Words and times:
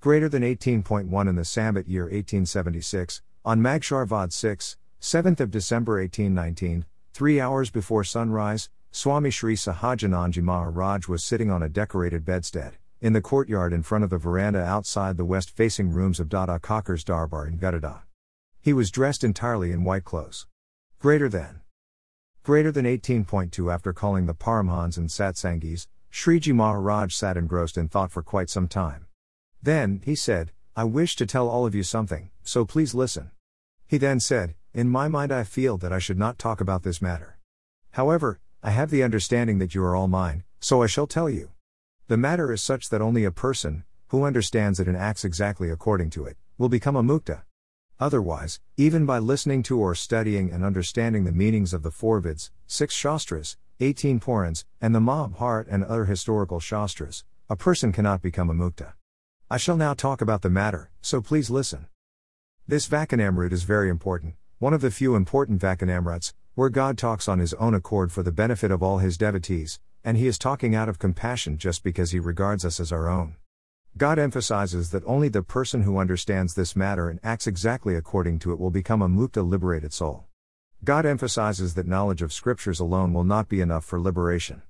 Greater 0.00 0.28
than 0.28 0.44
18.1 0.44 1.28
in 1.28 1.34
the 1.34 1.42
Samvat 1.42 1.88
year 1.88 2.04
1876, 2.04 3.20
on 3.44 3.60
Magsharvad 3.60 4.32
6, 4.32 4.76
7th 5.00 5.40
of 5.40 5.50
December 5.50 5.94
1819, 5.94 6.84
three 7.12 7.40
hours 7.40 7.72
before 7.72 8.04
sunrise, 8.04 8.70
Swami 8.92 9.30
Sri 9.30 9.56
Sahajanandji 9.56 10.40
Maharaj 10.40 11.08
was 11.08 11.24
sitting 11.24 11.50
on 11.50 11.64
a 11.64 11.68
decorated 11.68 12.24
bedstead, 12.24 12.78
in 13.00 13.12
the 13.12 13.20
courtyard 13.20 13.72
in 13.72 13.82
front 13.82 14.04
of 14.04 14.10
the 14.10 14.18
veranda 14.18 14.62
outside 14.62 15.16
the 15.16 15.24
west 15.24 15.50
facing 15.50 15.90
rooms 15.90 16.20
of 16.20 16.28
Dada 16.28 16.60
Khachar's 16.60 17.02
Darbar 17.02 17.48
in 17.48 17.58
Gadhada. 17.58 18.02
He 18.60 18.72
was 18.72 18.92
dressed 18.92 19.24
entirely 19.24 19.72
in 19.72 19.82
white 19.82 20.04
clothes. 20.04 20.46
Greater 21.00 21.28
than. 21.28 21.62
Greater 22.44 22.70
than 22.70 22.84
18.2 22.84 23.74
After 23.74 23.92
calling 23.92 24.26
the 24.26 24.34
Paramhans 24.34 24.96
and 24.96 25.08
Satsangis, 25.08 25.88
Sriji 26.12 26.54
Maharaj 26.54 27.12
sat 27.12 27.36
engrossed 27.36 27.76
in 27.76 27.88
thought 27.88 28.12
for 28.12 28.22
quite 28.22 28.48
some 28.48 28.68
time. 28.68 29.07
Then, 29.62 30.00
he 30.04 30.14
said, 30.14 30.52
I 30.76 30.84
wish 30.84 31.16
to 31.16 31.26
tell 31.26 31.48
all 31.48 31.66
of 31.66 31.74
you 31.74 31.82
something, 31.82 32.30
so 32.42 32.64
please 32.64 32.94
listen. 32.94 33.32
He 33.86 33.98
then 33.98 34.20
said, 34.20 34.54
In 34.72 34.88
my 34.88 35.08
mind, 35.08 35.32
I 35.32 35.44
feel 35.44 35.76
that 35.78 35.92
I 35.92 35.98
should 35.98 36.18
not 36.18 36.38
talk 36.38 36.60
about 36.60 36.82
this 36.82 37.02
matter. 37.02 37.38
However, 37.92 38.38
I 38.62 38.70
have 38.70 38.90
the 38.90 39.02
understanding 39.02 39.58
that 39.58 39.74
you 39.74 39.82
are 39.82 39.96
all 39.96 40.08
mine, 40.08 40.44
so 40.60 40.82
I 40.82 40.86
shall 40.86 41.06
tell 41.06 41.28
you. 41.28 41.50
The 42.06 42.16
matter 42.16 42.52
is 42.52 42.62
such 42.62 42.90
that 42.90 43.00
only 43.02 43.24
a 43.24 43.30
person, 43.30 43.84
who 44.08 44.24
understands 44.24 44.78
it 44.78 44.88
and 44.88 44.96
acts 44.96 45.24
exactly 45.24 45.70
according 45.70 46.10
to 46.10 46.24
it, 46.24 46.36
will 46.56 46.68
become 46.68 46.96
a 46.96 47.02
mukta. 47.02 47.42
Otherwise, 48.00 48.60
even 48.76 49.04
by 49.04 49.18
listening 49.18 49.62
to 49.64 49.80
or 49.80 49.94
studying 49.94 50.52
and 50.52 50.64
understanding 50.64 51.24
the 51.24 51.32
meanings 51.32 51.74
of 51.74 51.82
the 51.82 51.90
four 51.90 52.20
Vids, 52.22 52.50
six 52.66 52.94
Shastras, 52.94 53.56
18 53.80 54.20
Purans, 54.20 54.64
and 54.80 54.94
the 54.94 55.00
Mahabharata 55.00 55.68
and 55.70 55.84
other 55.84 56.04
historical 56.04 56.60
Shastras, 56.60 57.24
a 57.50 57.56
person 57.56 57.90
cannot 57.92 58.22
become 58.22 58.50
a 58.50 58.54
mukta. 58.54 58.92
I 59.50 59.56
shall 59.56 59.78
now 59.78 59.94
talk 59.94 60.20
about 60.20 60.42
the 60.42 60.50
matter, 60.50 60.90
so 61.00 61.22
please 61.22 61.48
listen. 61.48 61.86
This 62.66 62.86
Vachanamrut 62.86 63.50
is 63.50 63.62
very 63.62 63.88
important, 63.88 64.34
one 64.58 64.74
of 64.74 64.82
the 64.82 64.90
few 64.90 65.14
important 65.16 65.58
Vachanamruts, 65.58 66.34
where 66.54 66.68
God 66.68 66.98
talks 66.98 67.28
on 67.28 67.38
his 67.38 67.54
own 67.54 67.72
accord 67.72 68.12
for 68.12 68.22
the 68.22 68.30
benefit 68.30 68.70
of 68.70 68.82
all 68.82 68.98
his 68.98 69.16
devotees, 69.16 69.80
and 70.04 70.18
he 70.18 70.26
is 70.26 70.36
talking 70.36 70.74
out 70.74 70.90
of 70.90 70.98
compassion 70.98 71.56
just 71.56 71.82
because 71.82 72.10
he 72.10 72.20
regards 72.20 72.62
us 72.62 72.78
as 72.78 72.92
our 72.92 73.08
own. 73.08 73.36
God 73.96 74.18
emphasizes 74.18 74.90
that 74.90 75.02
only 75.06 75.28
the 75.28 75.42
person 75.42 75.84
who 75.84 75.96
understands 75.96 76.52
this 76.52 76.76
matter 76.76 77.08
and 77.08 77.18
acts 77.22 77.46
exactly 77.46 77.94
according 77.94 78.40
to 78.40 78.52
it 78.52 78.58
will 78.58 78.70
become 78.70 79.00
a 79.00 79.08
mukta 79.08 79.42
liberated 79.48 79.94
soul. 79.94 80.26
God 80.84 81.06
emphasizes 81.06 81.72
that 81.72 81.88
knowledge 81.88 82.20
of 82.20 82.34
scriptures 82.34 82.80
alone 82.80 83.14
will 83.14 83.24
not 83.24 83.48
be 83.48 83.62
enough 83.62 83.86
for 83.86 83.98
liberation. 83.98 84.60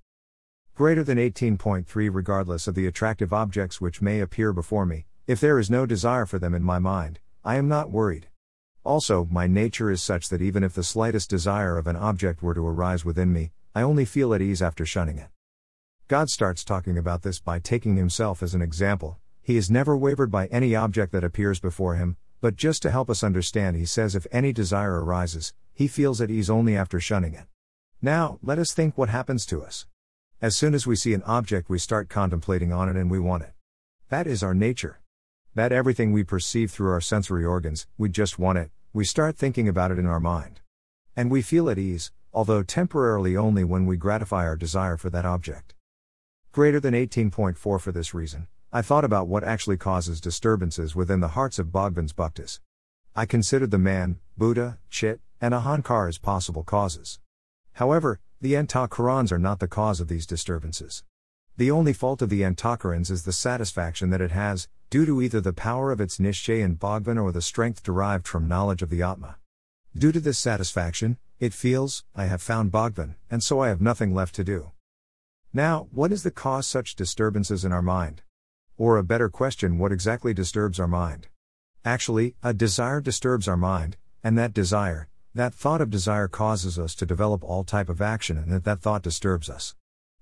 Greater 0.79 1.03
than 1.03 1.19
18.3 1.19 2.09
Regardless 2.13 2.69
of 2.69 2.77
the 2.77 2.87
attractive 2.87 3.33
objects 3.33 3.81
which 3.81 4.01
may 4.01 4.21
appear 4.21 4.53
before 4.53 4.87
me, 4.87 5.07
if 5.27 5.41
there 5.41 5.59
is 5.59 5.69
no 5.69 5.85
desire 5.85 6.25
for 6.25 6.39
them 6.39 6.55
in 6.55 6.63
my 6.63 6.79
mind, 6.79 7.19
I 7.45 7.57
am 7.57 7.67
not 7.67 7.91
worried. 7.91 8.29
Also, 8.85 9.27
my 9.29 9.49
nature 9.49 9.91
is 9.91 10.01
such 10.01 10.29
that 10.29 10.41
even 10.41 10.63
if 10.63 10.75
the 10.75 10.85
slightest 10.85 11.29
desire 11.29 11.79
of 11.79 11.89
an 11.89 11.97
object 11.97 12.45
were 12.45 12.55
to 12.55 12.65
arise 12.65 13.05
within 13.05 13.33
me, 13.33 13.51
I 13.75 13.83
only 13.83 14.05
feel 14.05 14.33
at 14.33 14.41
ease 14.41 14.63
after 14.63 14.87
shunning 14.87 15.19
it. 15.19 15.31
God 16.07 16.29
starts 16.29 16.63
talking 16.63 16.97
about 16.97 17.23
this 17.23 17.41
by 17.41 17.59
taking 17.59 17.97
himself 17.97 18.41
as 18.41 18.55
an 18.55 18.63
example. 18.63 19.19
He 19.43 19.57
is 19.57 19.73
never 19.73 19.97
wavered 19.97 20.31
by 20.31 20.47
any 20.47 20.77
object 20.77 21.11
that 21.11 21.25
appears 21.25 21.59
before 21.59 21.97
him, 21.97 22.17
but 22.41 22.55
just 22.55 22.83
to 22.83 22.93
help 22.93 23.11
us 23.11 23.25
understand, 23.25 23.77
he 23.77 23.85
says 23.85 24.15
if 24.15 24.29
any 24.31 24.53
desire 24.53 25.03
arises, 25.03 25.55
he 25.75 25.89
feels 25.89 26.21
at 26.21 26.31
ease 26.31 26.49
only 26.49 26.77
after 26.77 27.01
shunning 27.01 27.35
it. 27.35 27.47
Now, 28.01 28.39
let 28.45 28.61
us 28.61 28.73
think 28.73 28.97
what 28.97 29.09
happens 29.09 29.45
to 29.47 29.65
us. 29.65 29.85
As 30.41 30.55
soon 30.55 30.73
as 30.73 30.87
we 30.87 30.95
see 30.95 31.15
an 31.15 31.25
object, 31.25 31.69
we 31.69 31.81
start 31.81 32.09
contemplating 32.09 32.73
on 32.73 32.89
it 32.89 32.95
and 32.95 33.11
we 33.11 33.19
want 33.19 33.43
it. 33.43 33.55
That 34.09 34.29
is 34.29 34.41
our 34.41 34.55
nature. 34.55 35.01
That 35.57 35.73
everything 35.73 36.13
we 36.13 36.23
perceive 36.23 36.71
through 36.71 36.93
our 36.93 37.01
sensory 37.01 37.45
organs, 37.45 37.89
we 37.99 38.09
just 38.09 38.39
want 38.39 38.59
it, 38.59 38.71
we 38.93 39.05
start 39.05 39.37
thinking 39.37 39.67
about 39.67 39.91
it 39.91 39.99
in 39.99 40.07
our 40.07 40.21
mind. 40.21 40.61
And 41.17 41.29
we 41.29 41.43
feel 41.43 41.69
at 41.69 41.77
ease, 41.77 42.13
although 42.33 42.63
temporarily 42.63 43.37
only 43.37 43.65
when 43.65 43.85
we 43.85 43.97
gratify 43.97 44.45
our 44.45 44.55
desire 44.55 44.97
for 44.97 45.11
that 45.11 45.25
object. 45.25 45.75
Greater 46.53 46.79
than 46.79 46.95
18.4 46.95 47.57
For 47.57 47.91
this 47.91 48.15
reason, 48.15 48.47
I 48.73 48.81
thought 48.81 49.05
about 49.05 49.27
what 49.27 49.43
actually 49.43 49.77
causes 49.77 50.21
disturbances 50.21 50.95
within 50.95 51.19
the 51.19 51.35
hearts 51.35 51.59
of 51.59 51.73
Bhagwan's 51.73 52.13
bhaktas. 52.13 52.61
I 53.17 53.27
considered 53.27 53.73
the 53.73 53.79
man, 53.79 54.21
buddhi, 54.37 54.75
Chit, 54.89 55.21
and 55.41 55.53
Ahankar 55.53 56.09
as 56.09 56.19
possible 56.19 56.63
causes. 56.63 57.19
However, 57.73 58.21
the 58.41 58.55
Antakarans 58.55 59.33
are 59.33 59.39
not 59.39 59.59
the 59.59 59.67
cause 59.67 60.01
of 60.01 60.07
these 60.07 60.27
disturbances. 60.27 61.03
The 61.57 61.73
only 61.73 61.93
fault 61.93 62.23
of 62.23 62.29
the 62.29 62.43
Antakarans 62.43 63.11
is 63.11 63.25
the 63.25 63.33
satisfaction 63.33 64.11
that 64.11 64.21
it 64.21 64.31
has, 64.31 64.69
due 64.91 65.05
to 65.07 65.21
either 65.21 65.41
the 65.41 65.53
power 65.53 65.91
of 65.91 66.01
its 66.01 66.19
Nishchay 66.19 66.65
and 66.65 66.79
Bhagwan 66.79 67.19
or 67.19 67.33
the 67.33 67.43
strength 67.43 67.83
derived 67.83 68.29
from 68.29 68.47
knowledge 68.47 68.81
of 68.81 68.91
the 68.91 69.03
Atma. 69.03 69.39
Due 69.97 70.13
to 70.13 70.21
this 70.21 70.39
satisfaction, 70.39 71.19
it 71.41 71.53
feels, 71.53 72.05
I 72.15 72.27
have 72.27 72.41
found 72.41 72.71
Bhagwan, 72.71 73.17
and 73.29 73.43
so 73.43 73.61
I 73.61 73.69
have 73.69 73.81
nothing 73.81 74.15
left 74.15 74.37
to 74.37 74.45
do. 74.45 74.71
Now, 75.53 75.89
what 75.91 76.13
is 76.13 76.23
the 76.23 76.31
cause 76.31 76.67
such 76.67 76.95
disturbances 76.95 77.65
in 77.65 77.73
our 77.73 77.83
mind? 77.83 78.23
Or 78.77 78.97
a 78.97 79.03
better 79.03 79.29
question, 79.29 79.79
what 79.79 79.91
exactly 79.91 80.33
disturbs 80.33 80.79
our 80.79 80.87
mind? 80.87 81.27
Actually, 81.85 82.37
a 82.43 82.55
desire 82.55 83.01
disturbs 83.01 83.49
our 83.49 83.57
mind, 83.57 83.97
and 84.23 84.39
that 84.39 84.55
desire, 84.55 85.08
that 85.35 85.55
thought 85.55 85.81
of 85.81 85.91
desire 85.91 86.29
causes 86.29 86.79
us 86.79 86.95
to 86.97 87.07
develop 87.07 87.45
all 87.45 87.63
type 87.63 87.89
of 87.89 88.01
action 88.01 88.39
and 88.39 88.51
that 88.51 88.65
that 88.65 88.81
thought 88.81 89.03
disturbs 89.03 89.51
us. 89.51 89.75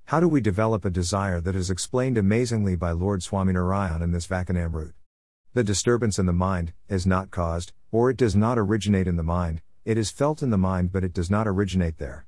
How 0.07 0.21
do 0.21 0.29
we 0.29 0.41
develop 0.41 0.85
a 0.85 0.91
desire 0.91 1.41
that 1.41 1.57
is 1.57 1.71
explained 1.71 2.19
amazingly 2.19 2.77
by 2.77 2.91
Lord 2.91 3.21
Swaminarayan 3.21 4.03
in 4.03 4.13
this 4.13 4.27
Vachanamrut? 4.27 4.93
The 5.55 5.65
disturbance 5.65 6.19
in 6.19 6.27
the 6.27 6.33
mind 6.33 6.73
is 6.89 7.07
not 7.07 7.31
caused, 7.31 7.73
or 7.91 8.11
it 8.11 8.17
does 8.17 8.37
not 8.37 8.59
originate 8.59 9.07
in 9.09 9.17
the 9.17 9.23
mind, 9.23 9.63
it 9.85 9.97
is 9.97 10.11
felt 10.11 10.43
in 10.43 10.51
the 10.51 10.59
mind 10.59 10.93
but 10.93 11.03
it 11.03 11.15
does 11.15 11.31
not 11.31 11.49
originate 11.49 11.99
there. 11.99 12.27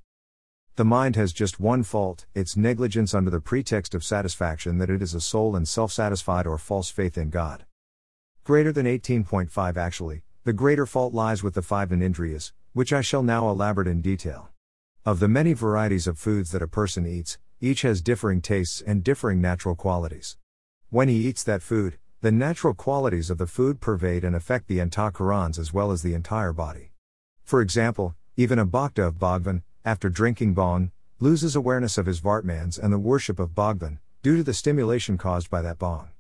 The 0.77 0.85
mind 0.85 1.17
has 1.17 1.33
just 1.33 1.59
one 1.59 1.83
fault, 1.83 2.27
its 2.35 2.57
negligence 2.57 3.13
under 3.13 3.31
the 3.31 3.41
pretext 3.41 3.95
of 3.95 4.05
satisfaction 4.05 4.79
that 4.79 4.91
it 4.91 5.03
is 5.03 5.13
a 5.13 5.21
soul 5.21 5.57
and 5.57 5.67
self 5.67 5.93
satisfied 5.93 6.47
or 6.47 6.57
false 6.57 6.89
faith 6.89 7.19
in 7.19 7.31
God. 7.31 7.65
Greater 8.45 8.73
than 8.73 8.87
18.5 8.87 9.77
Actually, 9.77 10.23
the 10.45 10.53
greater 10.53 10.87
fault 10.87 11.13
lies 11.13 11.43
with 11.43 11.55
the 11.55 11.63
five 11.63 11.91
Indriyas, 11.91 12.53
which 12.79 12.93
I 12.93 13.01
shall 13.01 13.25
now 13.25 13.51
elaborate 13.51 13.89
in 13.89 14.01
detail. 14.01 14.51
Of 15.05 15.19
the 15.19 15.27
many 15.27 15.53
varieties 15.53 16.07
of 16.07 16.17
foods 16.17 16.53
that 16.53 16.63
a 16.63 16.69
person 16.69 17.09
eats, 17.09 17.37
each 17.61 17.83
has 17.83 18.01
differing 18.01 18.41
tastes 18.41 18.81
and 18.81 19.03
differing 19.03 19.41
natural 19.41 19.75
qualities. 19.75 20.37
When 20.89 21.09
he 21.09 21.27
eats 21.27 21.43
that 21.43 21.61
food, 21.61 21.99
the 22.21 22.31
natural 22.31 22.75
qualities 22.75 23.31
of 23.31 23.39
the 23.39 23.49
food 23.49 23.81
pervade 23.81 24.23
and 24.23 24.37
affect 24.37 24.69
the 24.69 24.79
antakarans 24.79 25.59
as 25.59 25.75
well 25.75 25.91
as 25.91 26.03
the 26.03 26.15
entire 26.15 26.53
body. 26.53 26.93
For 27.43 27.61
example, 27.61 28.15
even 28.37 28.61
a 28.61 28.65
bhakta 28.65 29.03
of 29.03 29.19
Bhagwan, 29.19 29.65
after 29.85 30.09
drinking 30.09 30.55
bhang, 30.55 30.93
loses 31.19 31.57
awareness 31.57 31.99
of 31.99 32.07
his 32.07 32.21
Vartmans 32.21 32.79
and 32.79 32.93
the 32.93 32.99
worship 33.01 33.41
of 33.41 33.57
Bhagwan, 33.57 33.99
due 34.23 34.37
to 34.37 34.45
the 34.45 34.55
stimulation 34.55 35.19
caused 35.19 35.51
by 35.51 35.63
that 35.63 35.81
bhang. 35.81 36.11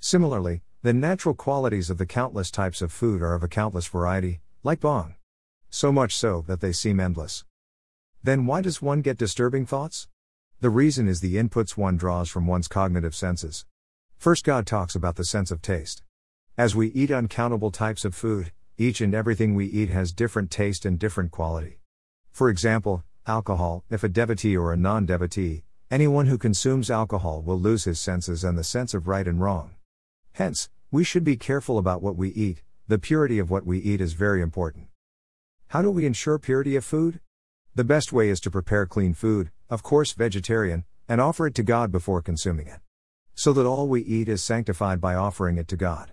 Similarly, 0.00 0.62
the 0.80 0.94
natural 0.94 1.34
qualities 1.34 1.90
of 1.90 1.98
the 1.98 2.06
countless 2.06 2.50
types 2.50 2.80
of 2.80 2.92
food 2.92 3.20
are 3.20 3.34
of 3.34 3.42
a 3.42 3.48
countless 3.48 3.88
variety, 3.88 4.40
like 4.62 4.80
bhang. 4.80 5.16
So 5.70 5.92
much 5.92 6.16
so 6.16 6.44
that 6.48 6.60
they 6.60 6.72
seem 6.72 6.98
endless. 6.98 7.44
Then 8.22 8.46
why 8.46 8.62
does 8.62 8.80
one 8.80 9.02
get 9.02 9.18
disturbing 9.18 9.66
thoughts? 9.66 10.08
The 10.60 10.70
reason 10.70 11.06
is 11.06 11.20
the 11.20 11.36
inputs 11.36 11.76
one 11.76 11.96
draws 11.96 12.30
from 12.30 12.46
one's 12.46 12.68
cognitive 12.68 13.14
senses. 13.14 13.66
First, 14.16 14.44
God 14.44 14.66
talks 14.66 14.94
about 14.94 15.16
the 15.16 15.24
sense 15.24 15.50
of 15.50 15.62
taste. 15.62 16.02
As 16.56 16.74
we 16.74 16.88
eat 16.88 17.10
uncountable 17.10 17.70
types 17.70 18.04
of 18.04 18.14
food, 18.14 18.50
each 18.76 19.00
and 19.00 19.14
everything 19.14 19.54
we 19.54 19.66
eat 19.66 19.90
has 19.90 20.10
different 20.10 20.50
taste 20.50 20.84
and 20.84 20.98
different 20.98 21.30
quality. 21.30 21.78
For 22.32 22.48
example, 22.48 23.04
alcohol, 23.26 23.84
if 23.90 24.02
a 24.02 24.08
devotee 24.08 24.56
or 24.56 24.72
a 24.72 24.76
non 24.76 25.06
devotee, 25.06 25.64
anyone 25.90 26.26
who 26.26 26.38
consumes 26.38 26.90
alcohol 26.90 27.42
will 27.42 27.60
lose 27.60 27.84
his 27.84 28.00
senses 28.00 28.42
and 28.42 28.58
the 28.58 28.64
sense 28.64 28.94
of 28.94 29.06
right 29.06 29.28
and 29.28 29.40
wrong. 29.40 29.74
Hence, 30.32 30.70
we 30.90 31.04
should 31.04 31.24
be 31.24 31.36
careful 31.36 31.76
about 31.76 32.02
what 32.02 32.16
we 32.16 32.30
eat, 32.30 32.62
the 32.88 32.98
purity 32.98 33.38
of 33.38 33.50
what 33.50 33.66
we 33.66 33.78
eat 33.78 34.00
is 34.00 34.14
very 34.14 34.40
important. 34.40 34.86
How 35.72 35.82
do 35.82 35.90
we 35.90 36.06
ensure 36.06 36.38
purity 36.38 36.76
of 36.76 36.84
food? 36.86 37.20
The 37.74 37.84
best 37.84 38.10
way 38.10 38.30
is 38.30 38.40
to 38.40 38.50
prepare 38.50 38.86
clean 38.86 39.12
food, 39.12 39.50
of 39.68 39.82
course 39.82 40.12
vegetarian, 40.12 40.84
and 41.06 41.20
offer 41.20 41.46
it 41.46 41.54
to 41.56 41.62
God 41.62 41.92
before 41.92 42.22
consuming 42.22 42.68
it. 42.68 42.80
So 43.34 43.52
that 43.52 43.66
all 43.66 43.86
we 43.86 44.00
eat 44.00 44.30
is 44.30 44.42
sanctified 44.42 44.98
by 44.98 45.14
offering 45.14 45.58
it 45.58 45.68
to 45.68 45.76
God. 45.76 46.12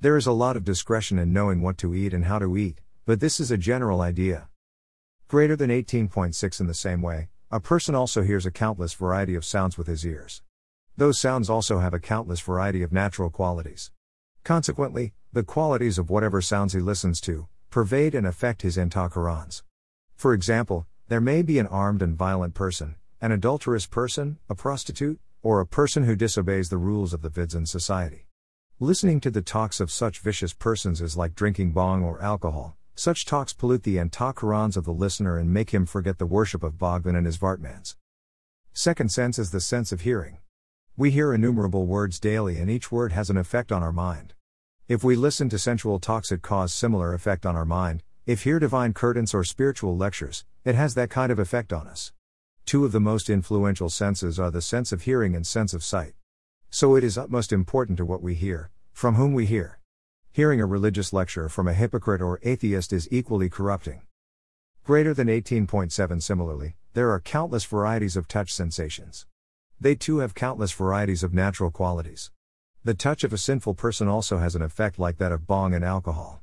There 0.00 0.16
is 0.16 0.26
a 0.26 0.32
lot 0.32 0.56
of 0.56 0.64
discretion 0.64 1.20
in 1.20 1.32
knowing 1.32 1.62
what 1.62 1.78
to 1.78 1.94
eat 1.94 2.12
and 2.12 2.24
how 2.24 2.40
to 2.40 2.56
eat, 2.56 2.80
but 3.06 3.20
this 3.20 3.38
is 3.38 3.52
a 3.52 3.56
general 3.56 4.00
idea. 4.00 4.48
Greater 5.28 5.54
than 5.54 5.70
18.6 5.70 6.60
in 6.60 6.66
the 6.66 6.74
same 6.74 7.00
way, 7.00 7.28
a 7.52 7.60
person 7.60 7.94
also 7.94 8.22
hears 8.22 8.44
a 8.44 8.50
countless 8.50 8.92
variety 8.94 9.36
of 9.36 9.44
sounds 9.44 9.78
with 9.78 9.86
his 9.86 10.04
ears. 10.04 10.42
Those 10.96 11.20
sounds 11.20 11.48
also 11.48 11.78
have 11.78 11.94
a 11.94 12.00
countless 12.00 12.40
variety 12.40 12.82
of 12.82 12.92
natural 12.92 13.30
qualities. 13.30 13.92
Consequently, 14.42 15.12
the 15.32 15.44
qualities 15.44 15.96
of 15.96 16.10
whatever 16.10 16.40
sounds 16.40 16.72
he 16.72 16.80
listens 16.80 17.20
to, 17.20 17.46
pervade 17.74 18.14
and 18.14 18.24
affect 18.24 18.62
his 18.62 18.76
antakarans. 18.76 19.64
For 20.14 20.32
example, 20.32 20.86
there 21.08 21.20
may 21.20 21.42
be 21.42 21.58
an 21.58 21.66
armed 21.66 22.02
and 22.02 22.16
violent 22.16 22.54
person, 22.54 22.94
an 23.20 23.32
adulterous 23.32 23.84
person, 23.84 24.38
a 24.48 24.54
prostitute, 24.54 25.18
or 25.42 25.58
a 25.58 25.66
person 25.66 26.04
who 26.04 26.14
disobeys 26.14 26.68
the 26.68 26.76
rules 26.76 27.12
of 27.12 27.20
the 27.20 27.28
Vids 27.28 27.52
in 27.52 27.66
society. 27.66 28.28
Listening 28.78 29.18
to 29.18 29.28
the 29.28 29.42
talks 29.42 29.80
of 29.80 29.90
such 29.90 30.20
vicious 30.20 30.52
persons 30.52 31.00
is 31.00 31.16
like 31.16 31.34
drinking 31.34 31.74
bhang 31.74 32.04
or 32.04 32.22
alcohol. 32.22 32.76
Such 32.94 33.24
talks 33.24 33.52
pollute 33.52 33.82
the 33.82 33.96
antahkarans 33.96 34.76
of 34.76 34.84
the 34.84 34.92
listener 34.92 35.36
and 35.36 35.52
make 35.52 35.70
him 35.70 35.84
forget 35.84 36.18
the 36.18 36.26
worship 36.26 36.62
of 36.62 36.78
Bhagwan 36.78 37.16
and 37.16 37.26
his 37.26 37.38
Vartmans. 37.38 37.96
Second 38.72 39.10
sense 39.10 39.36
is 39.36 39.50
the 39.50 39.60
sense 39.60 39.90
of 39.90 40.02
hearing. 40.02 40.38
We 40.96 41.10
hear 41.10 41.34
innumerable 41.34 41.86
words 41.86 42.20
daily 42.20 42.56
and 42.58 42.70
each 42.70 42.92
word 42.92 43.10
has 43.10 43.30
an 43.30 43.36
effect 43.36 43.72
on 43.72 43.82
our 43.82 43.90
mind. 43.92 44.34
If 44.86 45.02
we 45.02 45.16
listen 45.16 45.48
to 45.48 45.58
sensual 45.58 45.98
talks 45.98 46.30
it 46.30 46.42
cause 46.42 46.70
similar 46.70 47.14
effect 47.14 47.46
on 47.46 47.56
our 47.56 47.64
mind, 47.64 48.02
if 48.26 48.42
hear 48.42 48.58
divine 48.58 48.92
kirtans 48.92 49.32
or 49.32 49.42
spiritual 49.42 49.96
lectures, 49.96 50.44
it 50.62 50.74
has 50.74 50.92
that 50.92 51.08
kind 51.08 51.32
of 51.32 51.38
effect 51.38 51.72
on 51.72 51.86
us. 51.86 52.12
Two 52.66 52.84
of 52.84 52.92
the 52.92 53.00
most 53.00 53.30
influential 53.30 53.88
senses 53.88 54.38
are 54.38 54.50
the 54.50 54.60
sense 54.60 54.92
of 54.92 55.00
hearing 55.00 55.34
and 55.34 55.46
sense 55.46 55.72
of 55.72 55.82
sight. 55.82 56.12
So 56.68 56.96
it 56.96 57.02
is 57.02 57.16
utmost 57.16 57.50
important 57.50 57.96
to 57.96 58.04
what 58.04 58.20
we 58.20 58.34
hear, 58.34 58.70
from 58.92 59.14
whom 59.14 59.32
we 59.32 59.46
hear. 59.46 59.78
Hearing 60.32 60.60
a 60.60 60.66
religious 60.66 61.14
lecture 61.14 61.48
from 61.48 61.66
a 61.66 61.72
hypocrite 61.72 62.20
or 62.20 62.38
atheist 62.42 62.92
is 62.92 63.08
equally 63.10 63.48
corrupting. 63.48 64.02
Greater 64.84 65.14
than 65.14 65.28
18.7 65.28 66.22
Similarly, 66.22 66.76
there 66.92 67.10
are 67.10 67.20
countless 67.20 67.64
varieties 67.64 68.18
of 68.18 68.28
touch 68.28 68.52
sensations. 68.52 69.24
They 69.80 69.94
too 69.94 70.18
have 70.18 70.34
countless 70.34 70.72
varieties 70.72 71.22
of 71.22 71.32
natural 71.32 71.70
qualities. 71.70 72.30
The 72.86 72.92
touch 72.92 73.24
of 73.24 73.32
a 73.32 73.38
sinful 73.38 73.76
person 73.76 74.08
also 74.08 74.36
has 74.36 74.54
an 74.54 74.60
effect 74.60 74.98
like 74.98 75.16
that 75.16 75.32
of 75.32 75.46
bhang 75.46 75.74
and 75.74 75.82
alcohol. 75.82 76.42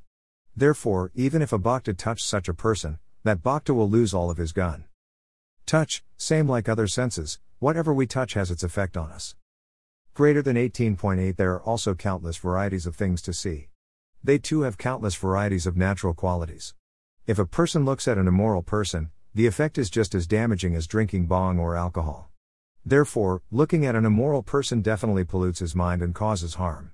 Therefore, 0.56 1.12
even 1.14 1.40
if 1.40 1.54
a 1.54 1.60
bhakta 1.60 1.94
touch 1.94 2.24
such 2.24 2.50
a 2.50 2.54
person, 2.56 2.98
that 3.24 3.44
bhakta 3.44 3.76
will 3.76 3.88
lose 3.88 4.12
all 4.12 4.32
of 4.32 4.38
his 4.38 4.52
gun. 4.52 4.86
Touch, 5.68 6.04
same 6.18 6.48
like 6.48 6.68
other 6.68 6.88
senses, 6.88 7.40
whatever 7.60 7.94
we 7.94 8.08
touch 8.08 8.34
has 8.34 8.50
its 8.50 8.64
effect 8.64 8.98
on 8.98 9.12
us. 9.12 9.36
Greater 10.16 10.42
than 10.42 10.56
18.8 10.56 11.36
There 11.36 11.54
are 11.54 11.62
also 11.62 11.94
countless 11.94 12.38
varieties 12.38 12.88
of 12.88 12.96
things 12.96 13.22
to 13.22 13.34
see. 13.34 13.68
They 14.24 14.40
too 14.40 14.62
have 14.62 14.80
countless 14.80 15.14
varieties 15.14 15.68
of 15.68 15.78
natural 15.78 16.16
qualities. 16.16 16.74
If 17.28 17.38
a 17.38 17.46
person 17.46 17.86
looks 17.86 18.08
at 18.08 18.18
an 18.18 18.28
immoral 18.28 18.64
person, 18.64 19.12
the 19.36 19.46
effect 19.46 19.78
is 19.78 19.92
just 19.92 20.16
as 20.16 20.26
damaging 20.26 20.74
as 20.74 20.88
drinking 20.88 21.28
bhang 21.28 21.60
or 21.60 21.76
alcohol. 21.76 22.31
Therefore, 22.86 23.42
looking 23.52 23.86
at 23.86 23.96
an 23.96 24.06
immoral 24.06 24.42
person 24.42 24.82
definitely 24.82 25.24
pollutes 25.24 25.60
his 25.60 25.76
mind 25.76 26.02
and 26.02 26.16
causes 26.16 26.56
harm. 26.56 26.92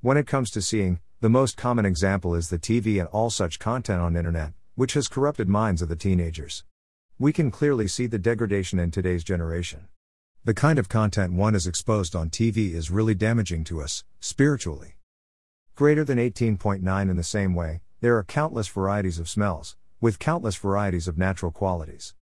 When 0.00 0.16
it 0.16 0.26
comes 0.26 0.50
to 0.52 0.62
seeing, 0.62 1.00
the 1.20 1.28
most 1.28 1.56
common 1.56 1.84
example 1.84 2.34
is 2.34 2.48
the 2.48 2.58
TV 2.58 2.98
and 2.98 3.08
all 3.08 3.28
such 3.28 3.58
content 3.58 4.00
on 4.00 4.16
internet, 4.16 4.52
which 4.76 4.94
has 4.94 5.08
corrupted 5.08 5.48
minds 5.48 5.82
of 5.82 5.88
the 5.88 5.96
teenagers. 5.96 6.64
We 7.18 7.32
can 7.32 7.50
clearly 7.50 7.88
see 7.88 8.06
the 8.06 8.18
degradation 8.18 8.78
in 8.78 8.90
today's 8.90 9.24
generation. 9.24 9.88
The 10.44 10.54
kind 10.54 10.78
of 10.78 10.88
content 10.88 11.34
one 11.34 11.54
is 11.54 11.66
exposed 11.66 12.16
on 12.16 12.30
TV 12.30 12.72
is 12.72 12.90
really 12.90 13.14
damaging 13.14 13.64
to 13.64 13.82
us, 13.82 14.04
spiritually. 14.20 14.94
Greater 15.74 16.04
than 16.04 16.18
18.9 16.18 17.10
in 17.10 17.16
the 17.16 17.22
same 17.22 17.54
way, 17.54 17.82
there 18.00 18.16
are 18.16 18.24
countless 18.24 18.68
varieties 18.68 19.18
of 19.18 19.28
smells, 19.28 19.76
with 20.00 20.18
countless 20.18 20.56
varieties 20.56 21.08
of 21.08 21.18
natural 21.18 21.52
qualities. 21.52 22.14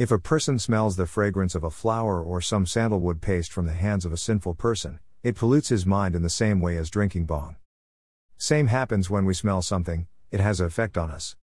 If 0.00 0.10
a 0.10 0.18
person 0.18 0.58
smells 0.58 0.96
the 0.96 1.04
fragrance 1.04 1.54
of 1.54 1.62
a 1.62 1.68
flower 1.68 2.22
or 2.22 2.40
some 2.40 2.64
sandalwood 2.64 3.20
paste 3.20 3.52
from 3.52 3.66
the 3.66 3.74
hands 3.74 4.06
of 4.06 4.14
a 4.14 4.16
sinful 4.16 4.54
person, 4.54 4.98
it 5.22 5.36
pollutes 5.36 5.68
his 5.68 5.84
mind 5.84 6.16
in 6.16 6.22
the 6.22 6.30
same 6.30 6.58
way 6.58 6.78
as 6.78 6.88
drinking 6.88 7.26
bhang. 7.26 7.56
Same 8.38 8.68
happens 8.68 9.10
when 9.10 9.26
we 9.26 9.34
smell 9.34 9.60
something, 9.60 10.06
it 10.30 10.40
has 10.40 10.58
an 10.58 10.64
effect 10.64 10.96
on 10.96 11.10
us. 11.10 11.36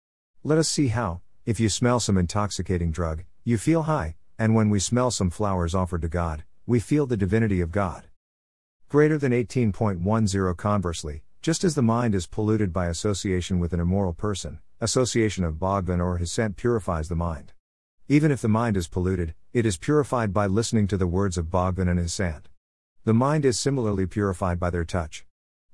Let 0.42 0.58
us 0.58 0.70
see 0.70 0.88
how, 0.88 1.20
if 1.46 1.60
you 1.60 1.68
smell 1.68 2.00
some 2.00 2.18
intoxicating 2.18 2.92
drug, 2.92 3.26
you 3.44 3.58
feel 3.58 3.84
high, 3.84 4.16
and 4.40 4.56
when 4.56 4.70
we 4.70 4.80
smell 4.80 5.12
some 5.12 5.32
flowers 5.32 5.76
offered 5.76 6.04
to 6.04 6.08
God, 6.08 6.46
we 6.66 6.80
feel 6.80 7.06
the 7.06 7.18
divinity 7.18 7.60
of 7.60 7.74
God. 7.74 8.08
Greater 8.88 9.18
than 9.18 9.34
18.10 9.34 10.56
Conversely, 10.56 11.24
just 11.42 11.66
as 11.66 11.76
the 11.76 11.82
mind 11.82 12.16
is 12.16 12.26
polluted 12.26 12.72
by 12.72 12.88
association 12.88 13.60
with 13.60 13.74
an 13.74 13.82
immoral 13.82 14.14
person, 14.14 14.60
association 14.80 15.44
of 15.44 15.60
Bhagwan 15.60 16.00
or 16.00 16.20
his 16.20 16.32
Sant 16.32 16.56
purifies 16.56 17.10
the 17.10 17.18
mind. 17.18 17.52
Even 18.08 18.30
if 18.30 18.40
the 18.40 18.48
mind 18.48 18.78
is 18.78 18.88
polluted, 18.88 19.34
it 19.52 19.66
is 19.66 19.78
purified 19.78 20.32
by 20.32 20.46
listening 20.46 20.86
to 20.88 20.96
the 20.96 21.08
words 21.08 21.40
of 21.40 21.50
Bhagwan 21.50 21.88
and 21.88 21.98
his 21.98 22.14
Sant. 22.14 22.50
The 23.04 23.16
mind 23.16 23.46
is 23.46 23.58
similarly 23.58 24.06
purified 24.06 24.60
by 24.60 24.70
their 24.70 24.86
touch. 24.86 25.26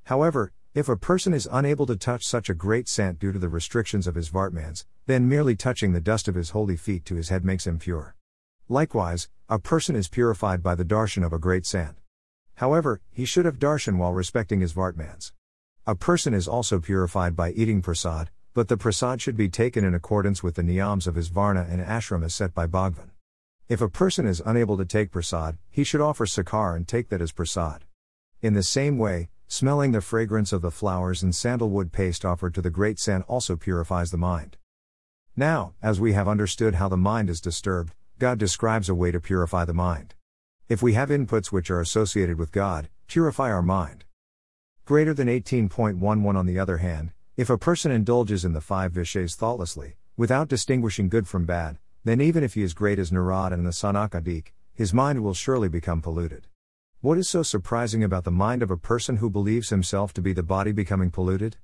However, 0.05 0.53
if 0.73 0.87
a 0.87 0.95
person 0.95 1.33
is 1.33 1.49
unable 1.51 1.85
to 1.87 1.97
touch 1.97 2.25
such 2.25 2.49
a 2.49 2.53
great 2.53 2.87
Sant 2.87 3.19
due 3.19 3.33
to 3.33 3.39
the 3.39 3.49
restrictions 3.49 4.07
of 4.07 4.15
his 4.15 4.29
Vartmans, 4.29 4.85
then 5.07 5.27
merely 5.27 5.57
touching 5.57 5.91
the 5.91 5.99
dust 5.99 6.29
of 6.29 6.35
his 6.35 6.51
holy 6.51 6.77
feet 6.77 7.03
to 7.03 7.15
his 7.15 7.27
head 7.27 7.43
makes 7.43 7.67
him 7.67 7.77
pure. 7.77 8.15
Likewise, 8.69 9.27
a 9.49 9.59
person 9.59 9.97
is 9.97 10.07
purified 10.07 10.63
by 10.63 10.73
the 10.73 10.85
darshan 10.85 11.25
of 11.25 11.33
a 11.33 11.37
great 11.37 11.65
sant. 11.65 11.97
However, 12.55 13.01
he 13.11 13.25
should 13.25 13.43
have 13.43 13.59
darshan 13.59 13.97
while 13.97 14.13
respecting 14.13 14.61
his 14.61 14.71
Vartmans. 14.71 15.33
A 15.85 15.95
person 15.95 16.33
is 16.33 16.47
also 16.47 16.79
purified 16.79 17.35
by 17.35 17.51
eating 17.51 17.81
prasad, 17.81 18.29
but 18.53 18.67
the 18.67 18.77
prasad 18.77 19.21
should 19.21 19.37
be 19.37 19.47
taken 19.47 19.83
in 19.83 19.93
accordance 19.93 20.43
with 20.43 20.55
the 20.55 20.61
niyams 20.61 21.07
of 21.07 21.15
his 21.15 21.29
varna 21.29 21.65
and 21.69 21.81
ashram 21.81 22.23
as 22.23 22.33
set 22.33 22.53
by 22.53 22.67
Bhagwan. 22.67 23.11
If 23.69 23.79
a 23.79 23.87
person 23.87 24.25
is 24.25 24.41
unable 24.45 24.77
to 24.77 24.85
take 24.85 25.11
prasad, 25.11 25.57
he 25.69 25.85
should 25.85 26.01
offer 26.01 26.25
sakar 26.25 26.75
and 26.75 26.85
take 26.87 27.09
that 27.09 27.21
as 27.21 27.31
prasad. 27.31 27.85
In 28.41 28.53
the 28.53 28.63
same 28.63 28.97
way, 28.97 29.29
smelling 29.47 29.93
the 29.93 30.01
fragrance 30.01 30.51
of 30.51 30.61
the 30.61 30.71
flowers 30.71 31.23
and 31.23 31.33
sandalwood 31.33 31.91
paste 31.91 32.25
offered 32.25 32.53
to 32.55 32.61
the 32.61 32.69
great 32.69 32.99
sant 32.99 33.23
also 33.27 33.55
purifies 33.55 34.11
the 34.11 34.17
mind. 34.17 34.57
Now, 35.37 35.73
as 35.81 36.01
we 36.01 36.11
have 36.11 36.27
understood 36.27 36.75
how 36.75 36.89
the 36.89 36.97
mind 36.97 37.29
is 37.29 37.39
disturbed, 37.39 37.93
God 38.19 38.37
describes 38.37 38.89
a 38.89 38.95
way 38.95 39.11
to 39.11 39.21
purify 39.21 39.63
the 39.63 39.73
mind. 39.73 40.15
If 40.67 40.81
we 40.81 40.93
have 40.93 41.09
inputs 41.09 41.47
which 41.47 41.71
are 41.71 41.79
associated 41.79 42.37
with 42.37 42.51
God, 42.51 42.89
purify 43.07 43.49
our 43.51 43.61
mind. 43.61 44.03
Greater 44.85 45.13
than 45.13 45.27
18.11 45.27 46.35
On 46.35 46.45
the 46.45 46.59
other 46.59 46.77
hand, 46.77 47.11
if 47.37 47.49
a 47.49 47.57
person 47.57 47.91
indulges 47.91 48.43
in 48.43 48.51
the 48.51 48.59
five 48.59 48.91
vishays 48.91 49.35
thoughtlessly, 49.35 49.95
without 50.17 50.49
distinguishing 50.49 51.07
good 51.07 51.27
from 51.27 51.45
bad, 51.45 51.77
then 52.03 52.19
even 52.19 52.43
if 52.43 52.55
he 52.55 52.61
is 52.61 52.73
great 52.73 52.99
as 52.99 53.09
Narad 53.09 53.53
and 53.53 53.65
the 53.65 53.71
Sanakadik, 53.71 54.47
his 54.73 54.93
mind 54.93 55.23
will 55.23 55.33
surely 55.33 55.69
become 55.69 56.01
polluted. 56.01 56.47
What 56.99 57.17
is 57.17 57.29
so 57.29 57.41
surprising 57.41 58.03
about 58.03 58.25
the 58.25 58.31
mind 58.31 58.61
of 58.61 58.69
a 58.69 58.77
person 58.77 59.17
who 59.17 59.29
believes 59.29 59.69
himself 59.69 60.13
to 60.13 60.21
be 60.21 60.33
the 60.33 60.43
body 60.43 60.73
becoming 60.73 61.09
polluted? 61.09 61.57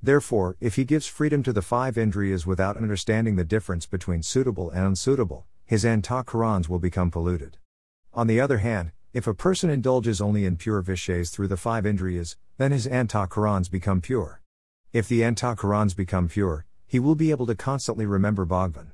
Therefore, 0.00 0.56
if 0.60 0.76
he 0.76 0.84
gives 0.84 1.06
freedom 1.08 1.42
to 1.42 1.52
the 1.52 1.62
five 1.62 1.96
indriyas 1.96 2.46
without 2.46 2.76
understanding 2.76 3.34
the 3.34 3.44
difference 3.44 3.86
between 3.86 4.22
suitable 4.22 4.70
and 4.70 4.86
unsuitable, 4.86 5.46
his 5.64 5.84
antahkarans 5.84 6.68
will 6.68 6.78
become 6.78 7.10
polluted. 7.10 7.58
On 8.14 8.28
the 8.28 8.40
other 8.40 8.58
hand, 8.58 8.92
if 9.12 9.26
a 9.26 9.34
person 9.34 9.68
indulges 9.68 10.20
only 10.20 10.44
in 10.44 10.56
pure 10.56 10.82
vishays 10.82 11.30
through 11.30 11.48
the 11.48 11.56
five 11.56 11.84
indriyas, 11.84 12.36
then 12.56 12.70
his 12.70 12.86
antahkarans 12.86 13.68
become 13.68 14.00
pure. 14.00 14.40
If 14.90 15.06
the 15.06 15.20
antahkarans 15.20 15.94
become 15.94 16.28
pure, 16.28 16.64
he 16.86 16.98
will 16.98 17.14
be 17.14 17.30
able 17.30 17.44
to 17.46 17.54
constantly 17.54 18.06
remember 18.06 18.46
Bhagwan. 18.46 18.92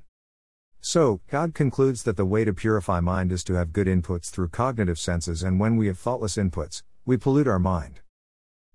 So, 0.81 1.21
God 1.31 1.55
concludes 1.55 2.03
that 2.03 2.17
the 2.17 2.27
way 2.27 2.45
to 2.45 2.53
purify 2.53 2.99
mind 2.99 3.31
is 3.31 3.45
to 3.45 3.55
have 3.55 3.73
good 3.73 3.87
inputs 3.87 4.29
through 4.29 4.49
cognitive 4.49 4.99
senses, 4.99 5.45
and 5.45 5.61
when 5.61 5.77
we 5.77 5.87
have 5.87 5.97
thoughtless 5.97 6.37
inputs, 6.37 6.83
we 7.07 7.17
pollute 7.17 7.47
our 7.47 7.61
mind. 7.61 8.01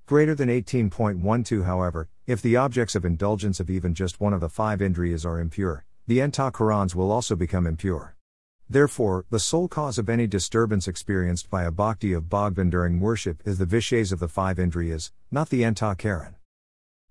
Greater 0.06 0.34
than 0.34 0.48
18.12 0.48 1.66
However, 1.66 2.08
if 2.26 2.42
the 2.42 2.56
objects 2.56 2.96
of 2.96 3.04
indulgence 3.04 3.60
of 3.60 3.70
even 3.70 3.94
just 3.94 4.22
one 4.22 4.34
of 4.34 4.40
the 4.40 4.48
five 4.48 4.80
indriyas 4.80 5.26
are 5.26 5.42
impure, 5.42 5.84
the 6.08 6.20
antahkarans 6.20 6.96
will 6.96 7.12
also 7.12 7.36
become 7.36 7.68
impure. 7.68 8.16
Therefore, 8.70 9.26
the 9.30 9.42
sole 9.42 9.68
cause 9.68 9.98
of 9.98 10.08
any 10.08 10.26
disturbance 10.26 10.88
experienced 10.88 11.50
by 11.50 11.64
a 11.64 11.72
bhakti 11.72 12.14
of 12.14 12.30
Bhagwan 12.30 12.70
during 12.70 13.02
worship 13.02 13.42
is 13.46 13.58
the 13.58 13.66
vishays 13.66 14.14
of 14.14 14.20
the 14.20 14.30
five 14.30 14.56
indriyas, 14.56 15.12
not 15.30 15.50
the 15.50 15.64
antahkaran. 15.64 16.36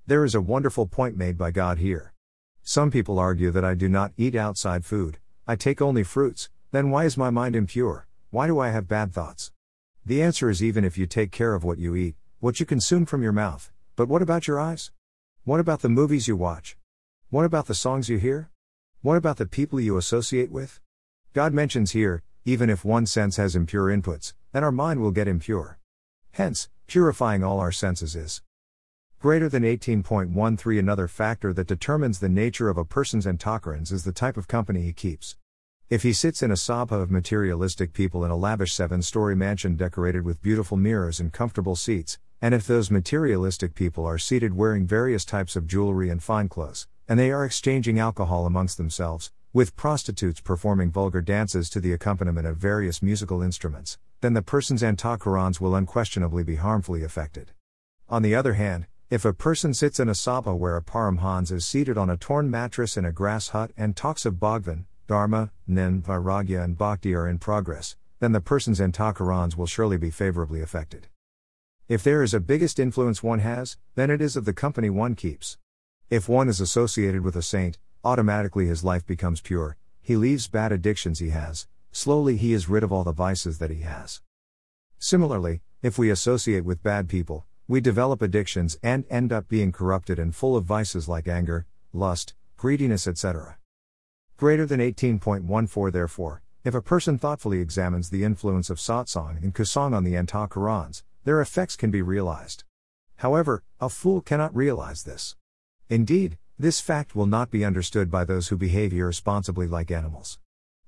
There 0.08 0.24
is 0.24 0.34
a 0.34 0.40
wonderful 0.40 0.86
point 0.86 1.18
made 1.18 1.36
by 1.36 1.50
God 1.50 1.76
here. 1.76 2.14
Some 2.62 2.90
people 2.90 3.18
argue 3.18 3.50
that 3.50 3.62
I 3.62 3.74
do 3.74 3.90
not 3.90 4.14
eat 4.16 4.34
outside 4.34 4.86
food, 4.86 5.18
I 5.46 5.54
take 5.54 5.82
only 5.82 6.02
fruits, 6.02 6.48
then 6.72 6.88
why 6.88 7.04
is 7.04 7.18
my 7.18 7.28
mind 7.28 7.54
impure? 7.54 8.06
Why 8.30 8.46
do 8.46 8.58
I 8.58 8.70
have 8.70 8.88
bad 8.88 9.12
thoughts? 9.12 9.52
The 10.06 10.22
answer 10.22 10.48
is 10.48 10.62
even 10.62 10.82
if 10.82 10.96
you 10.96 11.04
take 11.04 11.30
care 11.30 11.52
of 11.52 11.62
what 11.62 11.76
you 11.76 11.94
eat, 11.94 12.14
what 12.40 12.58
you 12.58 12.64
consume 12.64 13.04
from 13.04 13.22
your 13.22 13.32
mouth, 13.32 13.70
but 13.96 14.08
what 14.08 14.22
about 14.22 14.48
your 14.48 14.58
eyes? 14.58 14.92
What 15.44 15.60
about 15.60 15.82
the 15.82 15.90
movies 15.90 16.26
you 16.26 16.36
watch? 16.36 16.78
What 17.28 17.44
about 17.44 17.66
the 17.66 17.74
songs 17.74 18.08
you 18.08 18.16
hear? 18.16 18.48
What 19.02 19.18
about 19.18 19.36
the 19.36 19.44
people 19.44 19.78
you 19.78 19.98
associate 19.98 20.50
with? 20.50 20.80
God 21.34 21.52
mentions 21.52 21.90
here, 21.90 22.22
even 22.46 22.70
if 22.70 22.82
one 22.82 23.04
sense 23.04 23.36
has 23.36 23.54
impure 23.54 23.94
inputs, 23.94 24.32
then 24.52 24.64
our 24.64 24.72
mind 24.72 25.02
will 25.02 25.10
get 25.10 25.28
impure. 25.28 25.78
Hence, 26.30 26.70
purifying 26.86 27.44
all 27.44 27.60
our 27.60 27.72
senses 27.72 28.16
is 28.16 28.40
greater 29.20 29.48
than 29.48 29.64
18.13. 29.64 30.78
Another 30.78 31.08
factor 31.08 31.52
that 31.52 31.66
determines 31.66 32.20
the 32.20 32.28
nature 32.28 32.68
of 32.68 32.78
a 32.78 32.84
person's 32.84 33.26
antahkarans 33.26 33.90
is 33.90 34.04
the 34.04 34.12
type 34.12 34.36
of 34.36 34.46
company 34.46 34.82
he 34.82 34.92
keeps. 34.92 35.36
If 35.90 36.04
he 36.04 36.12
sits 36.12 36.40
in 36.40 36.52
a 36.52 36.54
sabha 36.54 37.02
of 37.02 37.10
materialistic 37.10 37.92
people 37.92 38.24
in 38.24 38.30
a 38.30 38.36
lavish 38.36 38.74
seven 38.74 39.02
story 39.02 39.34
mansion 39.34 39.74
decorated 39.74 40.24
with 40.24 40.40
beautiful 40.40 40.76
mirrors 40.76 41.18
and 41.18 41.32
comfortable 41.32 41.74
seats, 41.74 42.18
and 42.40 42.54
if 42.54 42.64
those 42.64 42.92
materialistic 42.92 43.74
people 43.74 44.06
are 44.06 44.18
seated 44.18 44.54
wearing 44.54 44.86
various 44.86 45.24
types 45.24 45.56
of 45.56 45.66
jewelry 45.66 46.10
and 46.10 46.22
fine 46.22 46.48
clothes, 46.48 46.86
and 47.08 47.18
they 47.18 47.32
are 47.32 47.44
exchanging 47.44 47.98
alcohol 47.98 48.46
amongst 48.46 48.76
themselves, 48.76 49.32
with 49.52 49.74
prostitutes 49.74 50.40
performing 50.40 50.92
vulgar 50.92 51.22
dances 51.22 51.68
to 51.70 51.80
the 51.80 51.92
accompaniment 51.92 52.46
of 52.46 52.58
various 52.58 53.02
musical 53.02 53.42
instruments, 53.42 53.98
then 54.20 54.34
the 54.34 54.42
person's 54.42 54.82
antahkarans 54.82 55.60
will 55.60 55.74
unquestionably 55.74 56.44
be 56.44 56.56
harmfully 56.56 57.02
affected. 57.02 57.50
On 58.08 58.22
the 58.22 58.36
other 58.36 58.52
hand, 58.54 58.86
if 59.10 59.24
a 59.24 59.32
person 59.32 59.72
sits 59.72 59.98
in 59.98 60.08
a 60.10 60.12
sabha 60.12 60.54
where 60.54 60.76
a 60.76 60.82
paramhans 60.82 61.50
is 61.50 61.64
seated 61.64 61.96
on 61.96 62.10
a 62.10 62.16
torn 62.18 62.50
mattress 62.50 62.94
in 62.94 63.06
a 63.06 63.12
grass 63.12 63.48
hut 63.48 63.70
and 63.74 63.96
talks 63.96 64.26
of 64.26 64.38
Bhagwan, 64.38 64.84
Dharma, 65.06 65.50
Nin, 65.66 66.02
Vairagya, 66.02 66.62
and 66.62 66.76
Bhakti 66.76 67.14
are 67.14 67.26
in 67.26 67.38
progress, 67.38 67.96
then 68.20 68.32
the 68.32 68.42
person's 68.42 68.80
antakarans 68.80 69.56
will 69.56 69.66
surely 69.66 69.96
be 69.96 70.10
favorably 70.10 70.60
affected. 70.60 71.06
If 71.88 72.04
there 72.04 72.22
is 72.22 72.34
a 72.34 72.40
biggest 72.40 72.78
influence 72.78 73.22
one 73.22 73.38
has, 73.38 73.78
then 73.94 74.10
it 74.10 74.20
is 74.20 74.36
of 74.36 74.44
the 74.44 74.52
company 74.52 74.90
one 74.90 75.14
keeps. 75.14 75.56
If 76.10 76.28
one 76.28 76.50
is 76.50 76.60
associated 76.60 77.22
with 77.22 77.34
a 77.34 77.40
saint, 77.40 77.78
automatically 78.04 78.66
his 78.66 78.84
life 78.84 79.06
becomes 79.06 79.40
pure, 79.40 79.78
he 80.02 80.16
leaves 80.16 80.48
bad 80.48 80.70
addictions 80.70 81.18
he 81.18 81.30
has, 81.30 81.66
slowly 81.92 82.36
he 82.36 82.52
is 82.52 82.68
rid 82.68 82.82
of 82.82 82.92
all 82.92 83.04
the 83.04 83.12
vices 83.12 83.56
that 83.56 83.70
he 83.70 83.80
has. 83.80 84.20
Similarly, 84.98 85.62
if 85.80 85.96
we 85.96 86.10
associate 86.10 86.66
with 86.66 86.82
bad 86.82 87.08
people, 87.08 87.46
we 87.68 87.82
develop 87.82 88.22
addictions 88.22 88.78
and 88.82 89.04
end 89.10 89.30
up 89.30 89.46
being 89.46 89.70
corrupted 89.70 90.18
and 90.18 90.34
full 90.34 90.56
of 90.56 90.64
vices 90.64 91.06
like 91.06 91.28
anger, 91.28 91.66
lust, 91.92 92.32
greediness, 92.56 93.06
etc. 93.06 93.58
Greater 94.38 94.64
than 94.64 94.80
18.14 94.80 95.92
Therefore, 95.92 96.42
if 96.64 96.74
a 96.74 96.80
person 96.80 97.18
thoughtfully 97.18 97.60
examines 97.60 98.08
the 98.08 98.24
influence 98.24 98.70
of 98.70 98.78
satsang 98.78 99.42
and 99.42 99.54
kusang 99.54 99.94
on 99.94 100.04
the 100.04 100.14
antakarans, 100.14 101.02
their 101.24 101.42
effects 101.42 101.76
can 101.76 101.90
be 101.90 102.00
realized. 102.00 102.64
However, 103.16 103.62
a 103.80 103.90
fool 103.90 104.22
cannot 104.22 104.56
realize 104.56 105.02
this. 105.02 105.36
Indeed, 105.90 106.38
this 106.58 106.80
fact 106.80 107.14
will 107.14 107.26
not 107.26 107.50
be 107.50 107.66
understood 107.66 108.10
by 108.10 108.24
those 108.24 108.48
who 108.48 108.56
behave 108.56 108.94
irresponsibly 108.94 109.66
like 109.66 109.90
animals. 109.90 110.38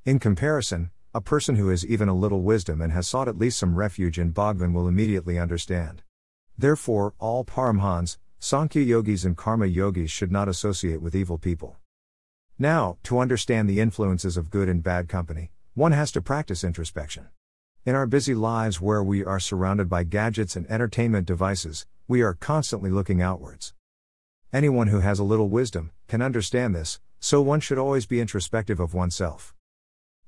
In 0.07 0.19
comparison, 0.19 0.91
a 1.15 1.21
person 1.21 1.57
who 1.57 1.69
has 1.69 1.85
even 1.85 2.09
a 2.09 2.15
little 2.15 2.43
wisdom 2.43 2.81
and 2.81 2.93
has 2.93 3.07
sought 3.07 3.29
at 3.29 3.39
least 3.39 3.59
some 3.59 3.75
refuge 3.75 4.19
in 4.19 4.31
Bhagwan 4.31 4.73
will 4.73 4.89
immediately 4.89 5.39
understand. 5.39 6.03
Therefore, 6.61 7.15
all 7.19 7.43
Paramhans, 7.43 8.19
Sankhya 8.39 8.83
yogis, 8.83 9.25
and 9.25 9.35
Karma 9.35 9.65
yogis 9.65 10.11
should 10.11 10.31
not 10.31 10.47
associate 10.47 11.01
with 11.01 11.15
evil 11.15 11.39
people. 11.39 11.79
Now, 12.59 12.99
to 13.05 13.19
understand 13.19 13.67
the 13.67 13.81
influences 13.81 14.37
of 14.37 14.51
good 14.51 14.69
and 14.69 14.83
bad 14.83 15.09
company, 15.09 15.53
one 15.73 15.93
has 15.93 16.13
to 16.13 16.21
practice 16.21 16.63
introspection. 16.63 17.29
In 17.87 17.95
our 17.95 18.07
busy 18.07 18.35
lives 18.35 18.79
where 18.79 19.03
we 19.03 19.25
are 19.25 19.41
surrounded 19.41 19.89
by 19.89 20.05
gadgets 20.05 20.55
and 20.55 20.71
entertainment 20.71 21.27
devices, 21.27 21.87
we 22.07 22.21
are 22.21 22.35
constantly 22.35 22.91
looking 22.91 23.23
outwards. 23.23 23.73
Anyone 24.53 24.89
who 24.89 25.01
has 25.01 25.19
a 25.19 25.25
little 25.25 25.49
wisdom 25.49 25.93
can 26.09 26.21
understand 26.21 26.75
this, 26.75 27.01
so 27.21 27.41
one 27.41 27.61
should 27.61 27.79
always 27.79 28.05
be 28.05 28.21
introspective 28.21 28.81
of 28.81 28.93
oneself. 28.93 29.55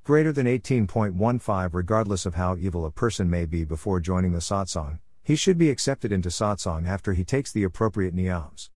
Greater 0.03 0.33
than 0.33 0.47
18.15 0.47 1.69
Regardless 1.75 2.25
of 2.25 2.37
how 2.37 2.57
evil 2.57 2.87
a 2.87 2.91
person 2.91 3.29
may 3.29 3.45
be 3.45 3.65
before 3.65 4.01
joining 4.01 4.33
the 4.33 4.39
satsang, 4.39 4.99
he 5.23 5.37
should 5.37 5.57
be 5.57 5.71
accepted 5.71 6.11
into 6.11 6.29
satsang 6.29 6.87
after 6.87 7.13
he 7.13 7.25
takes 7.25 7.53
the 7.53 7.63
appropriate 7.63 8.15
niyams. 8.15 8.71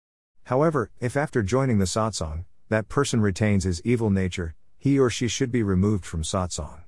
However, 0.45 0.91
if 1.01 1.17
after 1.17 1.43
joining 1.43 1.79
the 1.79 1.87
satsang, 1.87 2.45
that 2.69 2.89
person 2.89 3.21
retains 3.21 3.65
his 3.65 3.81
evil 3.85 4.11
nature, 4.11 4.55
he 4.79 4.99
or 4.99 5.09
she 5.09 5.29
should 5.29 5.51
be 5.51 5.63
removed 5.63 6.05
from 6.05 6.23
satsang. 6.23 6.81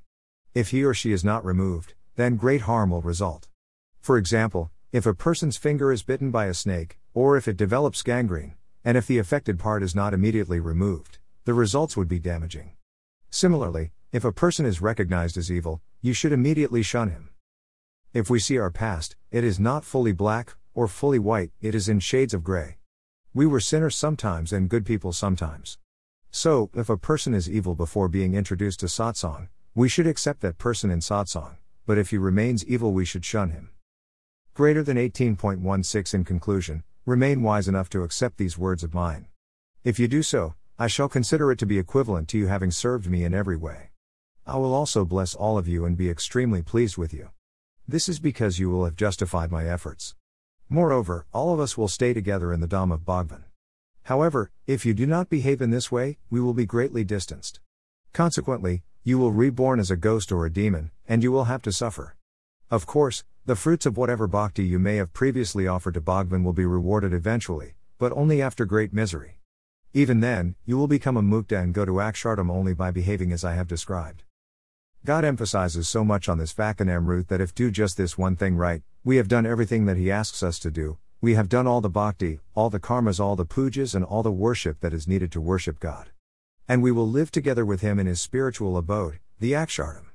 If 0.54 0.70
he 0.70 0.84
or 0.84 0.92
she 0.92 1.12
is 1.12 1.25
not 1.25 1.44
removed, 1.44 1.94
then 2.16 2.36
great 2.36 2.62
harm 2.62 2.90
will 2.90 3.02
result. 3.02 3.48
For 4.00 4.18
example, 4.18 4.70
if 4.92 5.06
a 5.06 5.14
person's 5.14 5.56
finger 5.56 5.92
is 5.92 6.02
bitten 6.02 6.30
by 6.30 6.46
a 6.46 6.54
snake, 6.54 6.98
or 7.14 7.36
if 7.36 7.48
it 7.48 7.56
develops 7.56 8.02
gangrene, 8.02 8.54
and 8.84 8.96
if 8.96 9.06
the 9.06 9.18
affected 9.18 9.58
part 9.58 9.82
is 9.82 9.94
not 9.94 10.14
immediately 10.14 10.60
removed, 10.60 11.18
the 11.44 11.54
results 11.54 11.96
would 11.96 12.08
be 12.08 12.18
damaging. 12.18 12.72
Similarly, 13.30 13.92
if 14.12 14.25
a 14.25 14.32
person 14.32 14.64
is 14.64 14.80
recognized 14.80 15.36
as 15.36 15.50
evil, 15.50 15.80
you 16.00 16.12
should 16.12 16.32
immediately 16.32 16.82
shun 16.82 17.10
him. 17.10 17.30
If 18.16 18.30
we 18.30 18.38
see 18.38 18.56
our 18.56 18.70
past, 18.70 19.14
it 19.30 19.44
is 19.44 19.61
not 19.61 19.85
fully 19.85 20.12
black, 20.12 20.56
or 20.73 20.88
fully 20.88 21.18
white, 21.18 21.50
it 21.61 21.75
is 21.75 21.87
in 21.87 22.00
shades 22.00 22.32
of 22.32 22.42
gray. 22.42 22.78
We 23.35 23.44
were 23.44 23.61
sinners 23.61 23.94
sometimes 23.94 24.54
and 24.54 24.70
good 24.70 24.87
people 24.87 25.12
sometimes. 25.12 25.76
So, 26.30 26.70
if 26.73 26.88
a 26.88 26.96
person 26.96 27.35
is 27.35 27.50
evil 27.50 27.75
before 27.75 28.08
being 28.08 28.32
introduced 28.32 28.80
to 28.80 28.87
satsang, 28.87 29.49
we 29.75 29.90
should 29.90 30.06
accept 30.06 30.40
that 30.40 30.56
person 30.56 30.90
in 30.90 31.00
satsang, 31.00 31.56
but 31.85 31.99
if 31.99 32.08
he 32.08 32.16
remains 32.16 32.64
evil, 32.64 32.94
we 32.94 33.04
should 33.04 33.23
shun 33.23 33.50
him. 33.50 33.68
Greater 34.54 34.82
than 34.82 34.96
18.16 34.96 36.14
In 36.14 36.25
conclusion, 36.25 36.85
remain 37.04 37.42
wise 37.42 37.68
enough 37.68 37.90
to 37.90 38.02
accept 38.02 38.38
these 38.38 38.56
words 38.56 38.82
of 38.82 38.94
mine. 38.94 39.26
If 39.85 39.99
you 39.99 40.08
do 40.08 40.23
so, 40.23 40.54
I 40.78 40.87
shall 40.87 41.11
consider 41.11 41.52
it 41.52 41.58
to 41.58 41.66
be 41.66 41.78
equivalent 41.78 42.28
to 42.28 42.38
you 42.38 42.46
having 42.46 42.70
served 42.70 43.11
me 43.11 43.25
in 43.25 43.35
every 43.35 43.58
way. 43.58 43.90
I 44.46 44.56
will 44.56 44.73
also 44.73 45.04
bless 45.04 45.35
all 45.35 45.58
of 45.58 45.68
you 45.68 45.85
and 45.85 45.99
be 45.99 46.08
extremely 46.08 46.62
pleased 46.62 46.96
with 46.96 47.12
you. 47.12 47.28
This 47.88 48.09
is 48.09 48.19
because 48.19 48.59
you 48.59 48.69
will 48.69 48.85
have 48.85 48.97
justified 48.97 49.52
my 49.52 49.64
efforts. 49.64 50.16
Moreover, 50.69 51.25
all 51.33 51.55
of 51.55 51.61
us 51.61 51.78
will 51.78 51.87
stay 51.87 52.12
together 52.12 52.52
in 52.52 52.59
the 52.59 52.66
Dham 52.66 52.93
of 52.93 53.05
Bhagwan. 53.05 53.45
However, 54.02 54.50
if 54.66 54.85
you 54.85 54.93
do 54.93 55.07
not 55.07 55.31
behave 55.31 55.62
in 55.62 55.71
this 55.71 55.93
way, 55.93 56.19
we 56.28 56.40
will 56.40 56.52
be 56.52 56.66
greatly 56.66 57.05
distanced. 57.05 57.61
Consequently, 58.12 58.83
you 59.05 59.19
will 59.19 59.31
reborn 59.31 59.78
as 59.78 59.93
a 59.93 59.97
ghost 59.97 60.33
or 60.33 60.45
a 60.45 60.52
demon, 60.52 60.90
and 61.07 61.23
you 61.23 61.31
will 61.31 61.45
have 61.45 61.62
to 61.62 61.71
suffer. 61.71 62.16
Of 62.73 62.87
course, 62.87 63.23
the 63.45 63.55
fruits 63.55 63.87
of 63.87 63.97
whatever 63.97 64.26
bhakti 64.26 64.64
you 64.64 64.81
may 64.81 64.97
have 64.97 65.12
previously 65.12 65.69
offered 65.69 65.95
to 65.95 66.00
Bhagwan 66.00 66.43
will 66.43 66.52
be 66.52 66.66
rewarded 66.66 67.12
eventually, 67.12 67.75
but 67.99 68.11
only 68.11 68.43
after 68.43 68.64
great 68.64 68.93
misery. 68.93 69.38
Even 69.95 70.19
then, 70.19 70.57
you 70.64 70.76
will 70.76 70.88
become 70.88 71.16
a 71.16 71.23
mukta 71.23 71.62
and 71.62 71.73
go 71.73 71.85
to 71.85 72.00
Akshardham 72.00 72.50
only 72.50 72.75
by 72.75 72.90
behaving 72.90 73.31
as 73.31 73.45
I 73.45 73.55
have 73.55 73.69
described. 73.69 74.25
God 75.06 75.25
emphasizes 75.25 75.86
so 75.86 76.04
much 76.04 76.28
on 76.28 76.38
this 76.38 76.52
Vachanamrut 76.52 77.28
that 77.28 77.40
if 77.40 77.54
do 77.54 77.70
just 77.70 77.96
this 77.96 78.18
one 78.18 78.34
thing 78.34 78.56
right, 78.56 78.82
we 79.04 79.18
have 79.18 79.28
done 79.28 79.46
everything 79.46 79.86
that 79.86 79.96
He 79.96 80.10
asks 80.10 80.42
us 80.42 80.58
to 80.58 80.68
do, 80.68 80.98
we 81.20 81.34
have 81.34 81.48
done 81.48 81.64
all 81.64 81.80
the 81.80 81.88
bhakti, 81.88 82.40
all 82.56 82.70
the 82.70 82.80
karmas, 82.80 83.20
all 83.20 83.36
the 83.36 83.46
pujas, 83.46 83.94
and 83.94 84.04
all 84.04 84.25
the 84.25 84.32
worship 84.32 84.80
that 84.80 84.92
is 84.92 85.06
needed 85.06 85.30
to 85.30 85.40
worship 85.40 85.78
God. 85.78 86.08
And 86.66 86.82
we 86.82 86.90
will 86.90 87.08
live 87.08 87.30
together 87.30 87.64
with 87.64 87.82
Him 87.82 88.00
in 88.00 88.08
His 88.08 88.20
spiritual 88.20 88.76
abode, 88.76 89.20
the 89.38 89.52
Akshardham. 89.52 90.06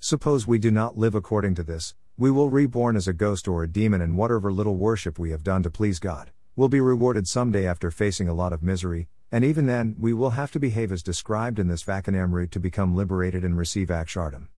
Suppose 0.00 0.46
we 0.46 0.58
do 0.58 0.70
not 0.70 0.98
live 0.98 1.14
according 1.14 1.54
to 1.54 1.62
this, 1.62 1.94
we 2.18 2.30
will 2.30 2.50
reborn 2.50 2.94
as 2.94 3.08
a 3.08 3.14
ghost 3.14 3.48
or 3.48 3.62
a 3.62 3.68
demon, 3.68 4.02
and 4.02 4.18
whatever 4.18 4.52
little 4.52 4.76
worship 4.76 5.18
we 5.18 5.30
have 5.30 5.44
done 5.44 5.62
to 5.62 5.70
please 5.70 5.98
God 5.98 6.30
will 6.56 6.68
be 6.68 6.80
rewarded 6.80 7.26
someday 7.26 7.66
after 7.66 7.90
facing 7.90 8.28
a 8.28 8.34
lot 8.34 8.52
of 8.52 8.62
misery, 8.62 9.08
and 9.36 9.44
even 9.44 9.66
then, 9.66 9.94
we 9.98 10.14
will 10.14 10.30
have 10.30 10.50
to 10.50 10.58
behave 10.58 10.90
as 10.90 11.02
described 11.02 11.58
in 11.58 11.68
this 11.68 11.84
Vachanamrut 11.84 12.50
to 12.52 12.58
become 12.58 12.96
liberated 12.96 13.44
and 13.44 13.54
receive 13.54 13.88
Akshardham. 13.88 14.48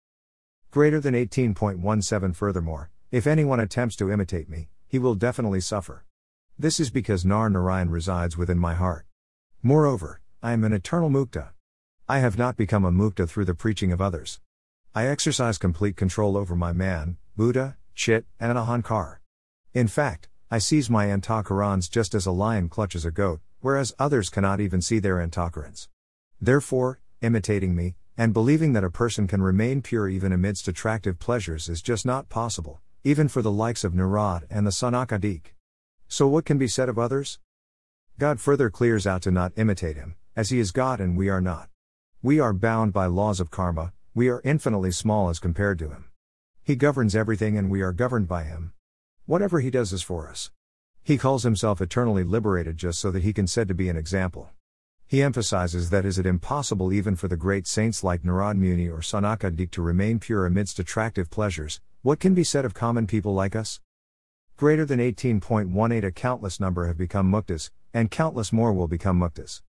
Greater 0.71 1.01
than 1.01 1.15
18.17 1.15 2.37
Furthermore, 2.37 2.89
if 3.11 3.27
anyone 3.27 3.59
attempts 3.59 3.97
to 3.97 4.13
imitate 4.13 4.49
me, 4.49 4.69
he 4.87 5.01
will 5.01 5.17
definitely 5.17 5.61
suffer. 5.61 6.05
This 6.57 6.79
is 6.79 6.91
because 6.91 7.25
Nar 7.25 7.51
Narayan 7.51 7.91
resides 7.91 8.37
within 8.37 8.61
my 8.61 8.75
heart. 8.75 9.05
Moreover, 9.65 10.21
I 10.45 10.53
am 10.53 10.63
an 10.63 10.73
eternal 10.73 11.11
mukta. 11.11 11.49
I 12.09 12.21
have 12.21 12.39
not 12.39 12.57
become 12.57 12.85
a 12.85 12.93
mukta 12.93 13.29
through 13.29 13.47
the 13.47 13.55
preaching 13.57 13.91
of 13.91 14.01
others. 14.01 14.39
I 14.95 15.09
exercise 15.09 15.59
complete 15.59 15.97
control 15.97 16.37
over 16.37 16.55
my 16.55 16.73
man, 16.73 17.17
buddhi, 17.37 17.73
Chit, 17.97 18.27
and 18.39 18.57
Ahankar. 18.57 19.17
In 19.75 19.89
fact, 19.89 20.29
I 20.53 20.59
seize 20.59 20.89
my 20.89 21.07
antakarans 21.07 21.91
just 21.91 22.15
as 22.15 22.27
a 22.27 22.31
lion 22.31 22.69
clutches 22.69 23.05
a 23.05 23.11
goat, 23.11 23.41
whereas 23.61 23.95
others 23.99 24.31
cannot 24.31 24.61
even 24.61 24.81
see 24.81 24.99
their 24.99 25.17
antakarans. 25.17 25.89
Therefore, 26.41 27.01
imitating 27.21 27.75
me, 27.75 27.97
and 28.17 28.33
believing 28.33 28.73
that 28.73 28.85
a 28.85 28.91
person 28.91 29.27
can 29.27 29.43
remain 29.43 29.83
pure 29.83 30.09
even 30.09 30.33
amidst 30.33 30.69
attractive 30.69 31.19
pleasures 31.19 31.69
is 31.69 31.83
just 31.83 32.05
not 32.05 32.29
possible, 32.29 32.81
even 33.05 33.29
for 33.29 33.43
the 33.43 33.51
likes 33.51 33.85
of 33.85 33.93
Narad 33.93 34.43
and 34.51 34.67
the 34.67 34.71
Sanakadik. 34.71 35.55
So, 36.09 36.27
what 36.27 36.45
can 36.45 36.59
be 36.59 36.69
said 36.69 36.89
of 36.89 36.99
others? 36.99 37.39
God 38.19 38.41
further 38.41 38.71
clears 38.71 39.07
out 39.07 39.23
to 39.23 39.31
not 39.31 39.53
imitate 39.57 39.97
him, 39.97 40.17
as 40.35 40.51
he 40.51 40.59
is 40.59 40.73
God 40.73 41.01
and 41.01 41.17
we 41.17 41.29
are 41.29 41.41
not. 41.41 41.69
We 42.23 42.41
are 42.41 42.53
bound 42.53 42.93
by 42.93 43.07
laws 43.07 43.39
of 43.39 43.51
karma, 43.51 43.93
we 44.15 44.29
are 44.29 44.43
infinitely 44.45 44.91
small 44.91 45.29
as 45.29 45.39
compared 45.39 45.79
to 45.79 45.89
him. 45.89 46.07
He 46.65 46.75
governs 46.75 47.15
everything 47.15 47.57
and 47.57 47.71
we 47.71 47.83
are 47.83 47.93
governed 47.93 48.27
by 48.27 48.43
him. 48.43 48.73
Whatever 49.27 49.61
he 49.61 49.71
does 49.71 49.93
is 49.93 50.03
for 50.03 50.29
us. 50.29 50.51
He 51.09 51.17
calls 51.17 51.43
himself 51.43 51.81
eternally 51.81 52.23
liberated 52.23 52.77
just 52.77 53.01
so 53.01 53.11
that 53.13 53.23
he 53.23 53.33
can 53.33 53.47
said 53.47 53.67
to 53.69 53.75
be 53.75 53.89
an 53.89 53.97
example. 53.97 54.51
He 55.07 55.23
emphasizes 55.23 55.89
that 55.89 56.05
is 56.05 56.19
it 56.19 56.27
impossible 56.27 56.93
even 56.93 57.17
for 57.17 57.29
the 57.29 57.37
great 57.39 57.67
saints 57.67 58.05
like 58.05 58.25
Narad 58.25 58.59
Muni 58.59 58.89
or 58.89 58.99
Sanaka 58.99 59.51
Sanakadik 59.51 59.71
to 59.71 59.81
remain 59.81 60.19
pure 60.19 60.45
amidst 60.45 60.79
attractive 60.79 61.31
pleasures, 61.31 61.81
what 62.03 62.21
can 62.21 62.35
be 62.35 62.45
said 62.45 62.67
of 62.67 62.75
common 62.75 63.07
people 63.07 63.33
like 63.33 63.57
us? 63.57 63.81
Greater 64.59 64.85
than 64.85 65.01
18.18 65.01 66.05
a 66.05 66.13
countless 66.13 66.61
number 66.61 66.87
have 66.87 66.99
become 66.99 67.33
muktas, 67.33 67.71
and 67.95 68.11
countless 68.11 68.53
more 68.53 68.75
will 68.75 68.87
become 68.87 69.19
muktas. 69.19 69.63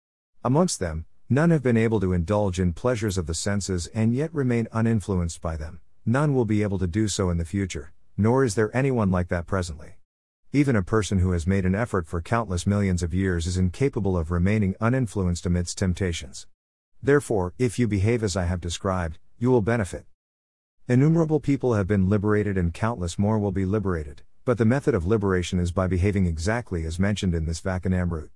Amongst 0.43 0.81
them, 0.81 1.05
none 1.29 1.51
have 1.51 1.63
been 1.63 1.77
able 1.77 2.01
to 2.01 2.15
indulge 2.15 2.59
in 2.59 2.73
pleasures 2.73 3.19
of 3.19 3.27
the 3.27 3.35
senses 3.35 3.89
and 3.89 4.15
yet 4.15 4.33
remain 4.33 4.69
uninfluenced 4.73 5.43
by 5.43 5.59
them, 5.59 5.83
none 6.07 6.35
will 6.35 6.47
be 6.47 6.63
able 6.63 6.79
to 6.79 6.87
do 6.87 7.09
so 7.09 7.29
in 7.29 7.37
the 7.37 7.45
future, 7.45 7.93
nor 8.17 8.43
is 8.43 8.55
there 8.55 8.75
anyone 8.75 9.11
like 9.11 9.29
that 9.29 9.47
presently. 9.47 9.96
Even 10.57 10.75
a 10.75 10.83
person 10.83 11.19
who 11.19 11.33
has 11.33 11.47
made 11.47 11.67
an 11.67 11.75
effort 11.75 12.07
for 12.07 12.23
countless 12.23 12.67
millions 12.67 13.03
of 13.03 13.13
years 13.13 13.47
is 13.47 13.59
incapable 13.59 14.17
of 14.17 14.31
remaining 14.31 14.75
uninfluenced 14.81 15.45
amidst 15.45 15.77
temptations. 15.77 16.47
Therefore, 17.03 17.53
if 17.59 17.79
you 17.79 17.87
behave 17.87 18.23
as 18.23 18.39
I 18.39 18.45
have 18.45 18.63
described, 18.63 19.19
you 19.39 19.51
will 19.51 19.61
benefit. 19.61 20.07
Innumerable 20.89 21.41
people 21.41 21.75
have 21.75 21.87
been 21.87 22.09
liberated 22.09 22.57
and 22.57 22.73
countless 22.73 23.19
more 23.19 23.39
will 23.39 23.53
be 23.53 23.67
liberated, 23.67 24.23
but 24.47 24.57
the 24.57 24.65
method 24.65 24.95
of 24.95 25.07
liberation 25.07 25.59
is 25.59 25.73
by 25.73 25.89
behaving 25.89 26.25
exactly 26.25 26.87
as 26.87 26.99
mentioned 26.99 27.35
in 27.35 27.45
this 27.45 27.61
Vachanamrut. 27.61 28.31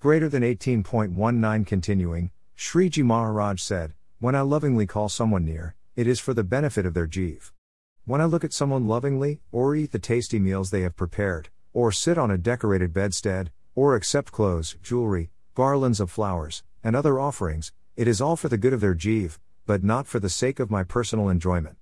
Greater 0.00 0.28
than 0.28 0.42
18.19 0.42 1.64
Continuing, 1.64 2.32
Sriji 2.58 3.04
Maharaj 3.04 3.62
said, 3.62 3.94
When 4.18 4.34
I 4.34 4.40
lovingly 4.40 4.88
call 4.88 5.08
someone 5.08 5.44
near, 5.44 5.76
it 5.94 6.08
is 6.08 6.18
for 6.18 6.34
the 6.34 6.42
benefit 6.42 6.84
of 6.84 6.94
their 6.94 7.06
jeev. 7.06 7.52
When 8.06 8.20
I 8.20 8.24
look 8.26 8.44
at 8.44 8.52
someone 8.52 8.86
lovingly, 8.86 9.40
or 9.50 9.74
eat 9.74 9.90
the 9.90 9.98
tasty 9.98 10.38
meals 10.38 10.70
they 10.70 10.82
have 10.82 10.94
prepared, 10.94 11.48
or 11.72 11.90
sit 11.90 12.16
on 12.16 12.30
a 12.30 12.38
decorated 12.38 12.92
bedstead, 12.92 13.50
or 13.74 13.96
accept 13.96 14.30
clothes, 14.30 14.76
jewelry, 14.80 15.32
garlands 15.56 15.98
of 15.98 16.08
flowers, 16.08 16.62
and 16.84 16.94
other 16.94 17.18
offerings, 17.18 17.72
it 17.96 18.06
is 18.06 18.20
all 18.20 18.36
for 18.36 18.48
the 18.48 18.58
good 18.58 18.72
of 18.72 18.80
their 18.80 18.94
jeev, 18.94 19.40
but 19.66 19.82
not 19.82 20.06
for 20.06 20.20
the 20.20 20.30
sake 20.30 20.60
of 20.60 20.70
my 20.70 20.84
personal 20.84 21.28
enjoyment. 21.28 21.78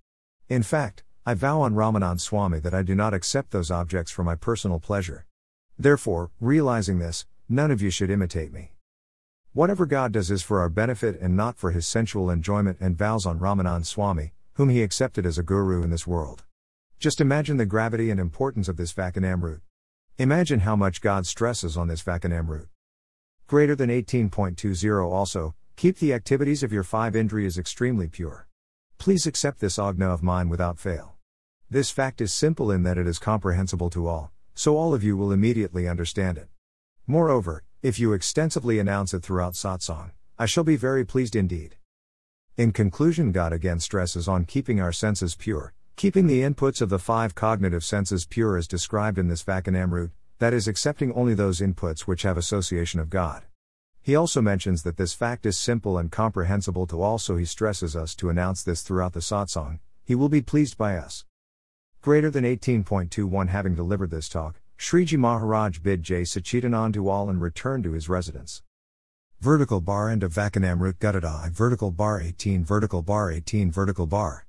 In 0.49 0.63
fact, 0.63 1.05
I 1.27 1.35
vow 1.35 1.61
on 1.61 1.75
Ramanand 1.75 2.21
Swami 2.21 2.59
that 2.61 2.73
I 2.73 2.83
do 2.83 2.95
not 2.95 3.13
accept 3.13 3.51
those 3.51 3.71
objects 3.71 4.11
for 4.11 4.25
my 4.25 4.35
personal 4.35 4.81
pleasure. 4.81 5.27
Therefore, 5.79 6.31
realizing 6.41 7.01
this, 7.01 7.27
none 7.51 7.71
of 7.71 7.83
you 7.83 7.91
should 7.91 8.09
imitate 8.09 8.51
me. 8.51 8.73
Whatever 9.53 9.85
God 9.85 10.13
does 10.13 10.31
is 10.31 10.43
for 10.43 10.61
our 10.61 10.71
benefit 10.71 11.21
and 11.21 11.37
not 11.37 11.59
for 11.59 11.73
his 11.73 11.87
sensual 11.87 12.31
enjoyment 12.31 12.79
and 12.81 12.97
vows 12.97 13.27
on 13.27 13.41
Ramanand 13.41 13.85
Swami, 13.85 14.33
whom 14.55 14.69
he 14.69 14.83
accepted 14.83 15.27
as 15.27 15.39
a 15.39 15.43
guru 15.43 15.83
in 15.83 15.91
this 15.91 16.07
world. 16.07 16.45
Just 16.99 17.21
imagine 17.21 17.57
the 17.57 17.67
gravity 17.67 18.11
and 18.11 18.21
importance 18.21 18.69
of 18.69 18.77
this 18.77 18.93
Vachanamrut. 18.93 19.61
Imagine 20.17 20.61
how 20.61 20.77
much 20.77 21.01
God 21.01 21.27
stresses 21.27 21.77
on 21.77 21.89
this 21.89 22.03
Vachanamrut. 22.03 22.69
Greater 23.47 23.75
than 23.75 23.91
18.20 23.91 25.11
also, 25.11 25.55
keep 25.77 25.99
the 25.99 26.15
activities 26.15 26.63
of 26.63 26.73
your 26.73 26.85
five 26.85 27.15
indriyas 27.15 27.59
extremely 27.59 28.09
pure. 28.09 28.47
Please 28.97 29.27
accept 29.27 29.59
this 29.61 29.79
agna 29.79 30.09
of 30.09 30.23
mine 30.23 30.49
without 30.49 30.79
fail. 30.79 31.17
This 31.69 31.91
fact 31.91 32.21
is 32.21 32.33
simple 32.33 32.71
in 32.71 32.85
that 32.85 32.97
it 32.97 33.07
is 33.09 33.19
comprehensible 33.19 33.91
to 33.91 34.07
all, 34.07 34.31
so 34.55 34.77
all 34.77 34.95
of 34.95 35.03
you 35.03 35.17
will 35.17 35.33
immediately 35.33 35.89
understand 35.89 36.39
it. 36.39 36.49
Moreover, 37.07 37.65
if 37.83 37.99
you 37.99 38.13
extensively 38.13 38.79
announce 38.79 39.13
it 39.13 39.25
throughout 39.25 39.55
satsang, 39.55 40.13
I 40.39 40.47
shall 40.47 40.65
be 40.65 40.77
very 40.77 41.05
pleased 41.05 41.35
indeed. 41.37 41.77
In 42.57 42.73
conclusion, 42.73 43.33
God 43.33 43.53
again 43.53 43.81
stresses 43.81 44.29
on 44.29 44.45
keeping 44.45 44.81
our 44.81 44.93
senses 44.93 45.35
pure, 45.35 45.75
Keeping 45.97 46.27
the 46.27 46.43
inputs 46.43 46.83
of 46.83 46.89
the 46.89 46.99
five 46.99 47.37
cognitive 47.37 47.85
senses 47.85 48.27
pure 48.27 48.57
as 48.57 48.67
described 48.67 49.17
in 49.17 49.29
this 49.29 49.45
Vachanamrut, 49.45 50.11
that 50.41 50.53
is, 50.53 50.67
accepting 50.67 51.13
only 51.13 51.35
those 51.35 51.61
inputs 51.61 52.01
which 52.01 52.23
have 52.23 52.37
association 52.37 52.99
of 52.99 53.09
God. 53.09 53.45
He 54.03 54.17
also 54.17 54.43
mentions 54.43 54.83
that 54.83 54.97
this 54.97 55.15
fact 55.15 55.47
is 55.47 55.57
simple 55.57 55.97
and 55.97 56.11
comprehensible 56.11 56.89
to 56.89 57.01
all, 57.01 57.19
so 57.19 57.37
he 57.37 57.45
stresses 57.45 57.95
us 57.95 58.15
to 58.17 58.29
announce 58.29 58.65
this 58.65 58.83
throughout 58.83 59.13
the 59.13 59.21
satsang. 59.21 59.79
He 60.05 60.17
will 60.17 60.29
be 60.29 60.43
pleased 60.43 60.77
by 60.77 60.97
us. 60.97 61.25
Greater 62.03 62.29
than 62.29 62.45
18.21 62.45 63.49
Having 63.49 63.77
delivered 63.77 64.11
this 64.11 64.29
talk, 64.29 64.61
Sriji 64.77 65.17
Maharaj 65.17 65.79
bid 65.79 66.03
Jay 66.03 66.23
Sachidanand 66.23 66.93
to 66.95 67.09
all 67.09 67.31
and 67.31 67.41
returned 67.41 67.85
to 67.85 67.93
his 67.93 68.09
residence. 68.09 68.63
Vertical 69.41 69.81
bar 69.81 70.09
end 70.09 70.23
of 70.23 70.33
Vachanamrut 70.33 70.95
Gutadai 70.95 71.51
Vertical 71.51 71.91
bar 71.91 72.21
18 72.21 72.65
Vertical 72.65 73.03
bar 73.03 73.31
18 73.31 73.71
Vertical 73.71 74.07
bar 74.07 74.43